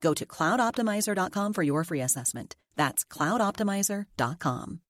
[0.00, 2.56] Go to cloudoptimizer.com for your free assessment.
[2.76, 4.80] That's cloudoptimizer.com.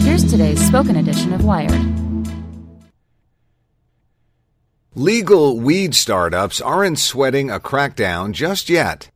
[0.00, 1.80] Here's today's spoken edition of Wired.
[4.94, 9.08] Legal weed startups aren't sweating a crackdown just yet.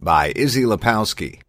[0.00, 1.42] By Issie Lapowsky.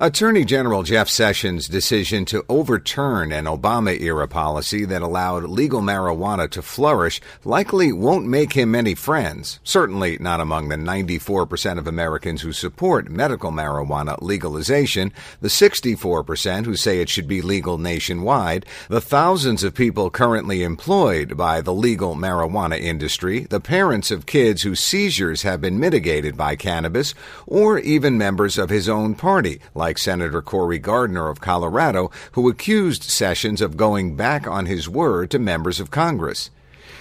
[0.00, 6.48] Attorney General Jeff Sessions' decision to overturn an Obama era policy that allowed legal marijuana
[6.50, 12.42] to flourish likely won't make him many friends, certainly not among the 94% of Americans
[12.42, 19.00] who support medical marijuana legalization, the 64% who say it should be legal nationwide, the
[19.00, 24.78] thousands of people currently employed by the legal marijuana industry, the parents of kids whose
[24.78, 27.14] seizures have been mitigated by cannabis,
[27.48, 32.50] or even members of his own party, like like Senator Cory Gardner of Colorado, who
[32.50, 36.50] accused Sessions of going back on his word to members of Congress.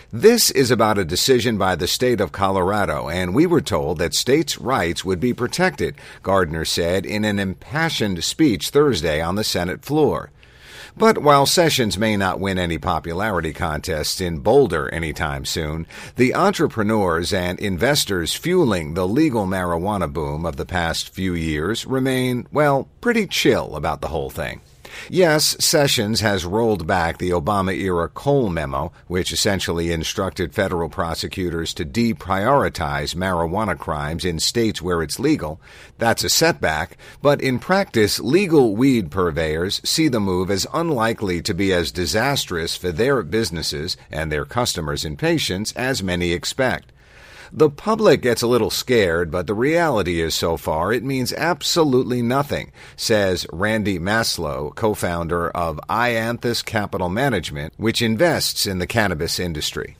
[0.09, 4.13] This is about a decision by the state of Colorado, and we were told that
[4.13, 9.83] states' rights would be protected, Gardner said in an impassioned speech Thursday on the Senate
[9.83, 10.31] floor.
[10.97, 15.85] But while Sessions may not win any popularity contests in Boulder anytime soon,
[16.15, 22.47] the entrepreneurs and investors fueling the legal marijuana boom of the past few years remain,
[22.51, 24.61] well, pretty chill about the whole thing.
[25.09, 31.73] Yes, Sessions has rolled back the Obama era Cole memo, which essentially instructed federal prosecutors
[31.75, 35.61] to deprioritize marijuana crimes in states where it's legal.
[35.97, 41.53] That's a setback, but in practice, legal weed purveyors see the move as unlikely to
[41.53, 46.91] be as disastrous for their businesses and their customers and patients as many expect.
[47.51, 52.21] The public gets a little scared, but the reality is so far it means absolutely
[52.21, 59.95] nothing, says Randy Maslow, co-founder of iAnthus Capital Management, which invests in the cannabis industry.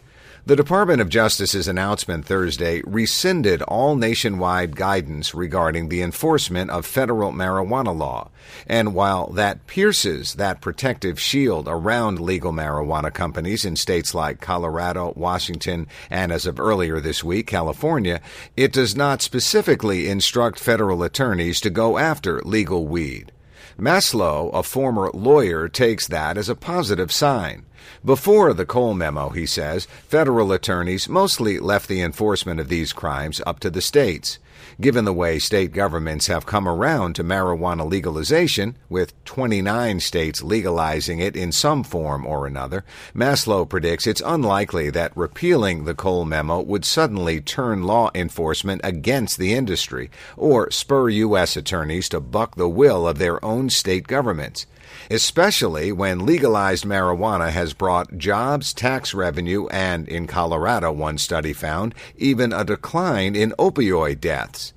[0.47, 7.33] The Department of Justice's announcement Thursday rescinded all nationwide guidance regarding the enforcement of federal
[7.33, 8.29] marijuana law.
[8.65, 15.11] And while that pierces that protective shield around legal marijuana companies in states like Colorado,
[15.17, 18.21] Washington, and as of earlier this week, California,
[18.55, 23.33] it does not specifically instruct federal attorneys to go after legal weed.
[23.79, 27.65] Maslow, a former lawyer, takes that as a positive sign.
[28.03, 33.41] Before the Cole memo, he says, federal attorneys mostly left the enforcement of these crimes
[33.45, 34.39] up to the states.
[34.79, 41.17] Given the way state governments have come around to marijuana legalization, with 29 states legalizing
[41.17, 42.85] it in some form or another,
[43.15, 49.39] Maslow predicts it's unlikely that repealing the Cole memo would suddenly turn law enforcement against
[49.39, 51.57] the industry or spur U.S.
[51.57, 54.67] attorneys to buck the will of their own state governments
[55.09, 61.93] especially when legalized marijuana has brought jobs, tax revenue, and, in Colorado, one study found,
[62.15, 64.73] even a decline in opioid deaths.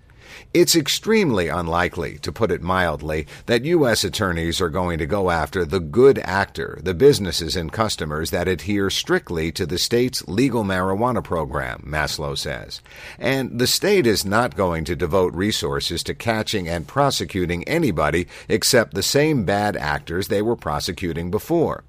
[0.53, 4.05] It's extremely unlikely, to put it mildly, that U.S.
[4.05, 8.91] attorneys are going to go after the good actor, the businesses and customers that adhere
[8.91, 12.81] strictly to the state's legal marijuana program, Maslow says.
[13.19, 18.95] And the state is not going to devote resources to catching and prosecuting anybody except
[18.95, 21.85] the same bad actors they were prosecuting before.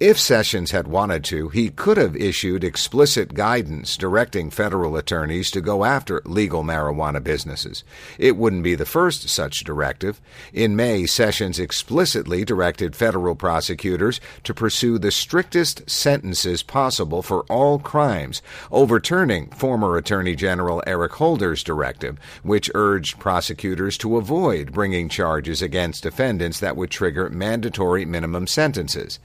[0.00, 5.60] If Sessions had wanted to, he could have issued explicit guidance directing federal attorneys to
[5.60, 7.84] go after legal marijuana businesses.
[8.18, 10.20] It wouldn't be the first such directive.
[10.52, 17.78] In May, Sessions explicitly directed federal prosecutors to pursue the strictest sentences possible for all
[17.78, 25.62] crimes, overturning former Attorney General Eric Holder's directive, which urged prosecutors to avoid bringing charges
[25.62, 29.18] against defendants that would trigger mandatory minimum sentences.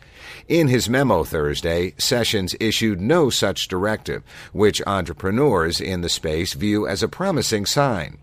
[0.47, 4.23] In his memo Thursday, Sessions issued no such directive,
[4.53, 8.17] which entrepreneurs in the space view as a promising sign.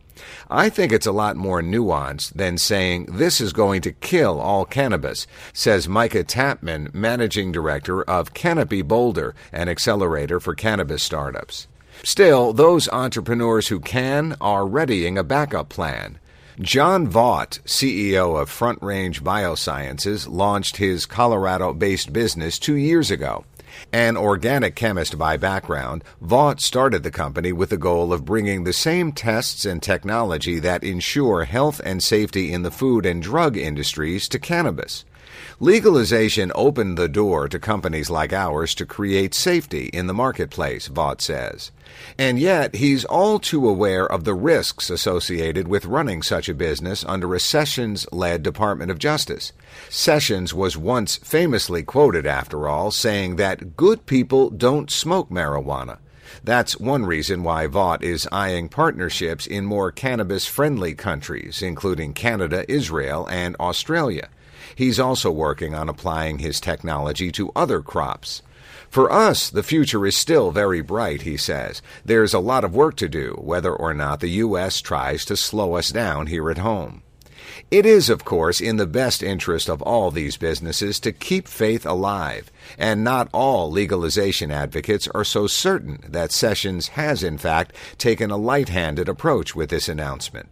[0.49, 4.65] I think it's a lot more nuanced than saying this is going to kill all
[4.65, 11.69] cannabis, says Micah Tapman, managing director of Canopy Boulder, an accelerator for cannabis startups.
[12.03, 16.19] Still, those entrepreneurs who can are readying a backup plan.
[16.61, 23.45] John Vaught, CEO of Front Range Biosciences, launched his Colorado based business two years ago.
[23.93, 28.73] An organic chemist by background, Vaught started the company with the goal of bringing the
[28.73, 34.29] same tests and technology that ensure health and safety in the food and drug industries
[34.29, 35.05] to cannabis.
[35.65, 41.23] Legalization opened the door to companies like ours to create safety in the marketplace, Vaught
[41.23, 41.73] says.
[42.19, 47.03] And yet, he's all too aware of the risks associated with running such a business
[47.03, 49.53] under a Sessions led Department of Justice.
[49.89, 55.97] Sessions was once famously quoted, after all, saying that good people don't smoke marijuana.
[56.43, 62.71] That's one reason why Vaught is eyeing partnerships in more cannabis friendly countries, including Canada,
[62.71, 64.29] Israel, and Australia.
[64.75, 68.43] He's also working on applying his technology to other crops.
[68.89, 71.83] For us, the future is still very bright, he says.
[72.05, 74.81] There's a lot of work to do, whether or not the U.S.
[74.81, 77.03] tries to slow us down here at home.
[77.71, 81.85] It is, of course, in the best interest of all these businesses to keep faith
[81.85, 88.31] alive, and not all legalization advocates are so certain that Sessions has, in fact, taken
[88.31, 90.49] a light handed approach with this announcement.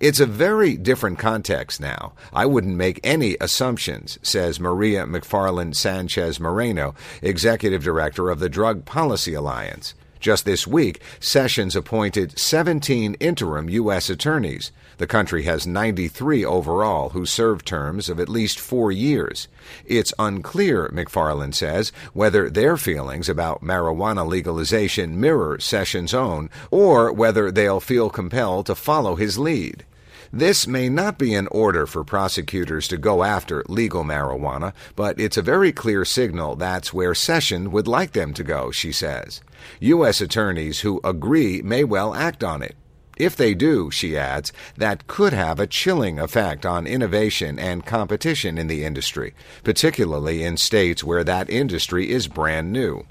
[0.00, 2.12] It's a very different context now.
[2.32, 8.84] I wouldn't make any assumptions, says Maria McFarland Sanchez Moreno, executive director of the Drug
[8.84, 9.94] Policy Alliance.
[10.20, 14.08] Just this week, Sessions appointed 17 interim U.S.
[14.08, 14.72] attorneys.
[14.98, 19.48] The country has 93 overall who serve terms of at least four years.
[19.84, 27.50] It's unclear, McFarland says, whether their feelings about marijuana legalization mirror Sessions' own or whether
[27.50, 29.84] they'll feel compelled to follow his lead.
[30.32, 35.36] This may not be an order for prosecutors to go after legal marijuana, but it's
[35.36, 39.40] a very clear signal that's where Session would like them to go, she says.
[39.80, 40.20] U.S.
[40.20, 42.76] attorneys who agree may well act on it.
[43.16, 48.58] If they do, she adds, that could have a chilling effect on innovation and competition
[48.58, 49.34] in the industry,
[49.64, 53.06] particularly in states where that industry is brand new.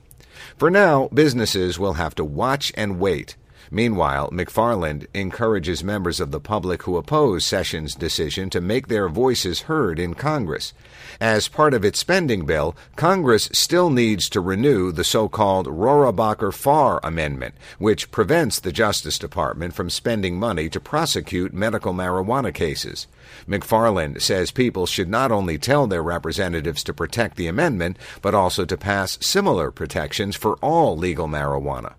[0.57, 3.35] For now, businesses will have to watch and wait
[3.71, 9.61] Meanwhile, McFarland encourages members of the public who oppose Sessions' decision to make their voices
[9.61, 10.73] heard in Congress.
[11.19, 16.53] As part of its spending bill, Congress still needs to renew the so called Rohrabacher
[16.53, 23.07] Farr Amendment, which prevents the Justice Department from spending money to prosecute medical marijuana cases.
[23.47, 28.65] McFarland says people should not only tell their representatives to protect the amendment, but also
[28.65, 31.93] to pass similar protections for all legal marijuana.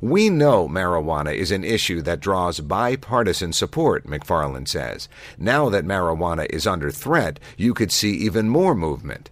[0.00, 5.08] We know marijuana is an issue that draws bipartisan support, McFarland says.
[5.38, 9.30] Now that marijuana is under threat, you could see even more movement.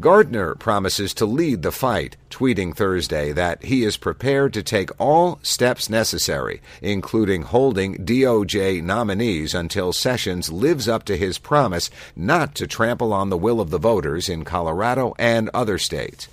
[0.00, 5.38] Gardner promises to lead the fight, tweeting Thursday that he is prepared to take all
[5.42, 12.66] steps necessary, including holding DOJ nominees until Sessions lives up to his promise not to
[12.66, 16.28] trample on the will of the voters in Colorado and other states.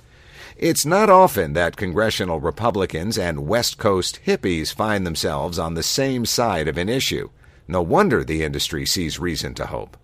[0.61, 6.23] It's not often that congressional Republicans and West Coast hippies find themselves on the same
[6.23, 7.31] side of an issue.
[7.67, 9.97] No wonder the industry sees reason to hope.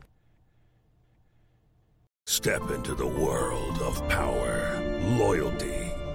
[2.26, 4.82] Step into the world of power,
[5.20, 5.77] loyalty,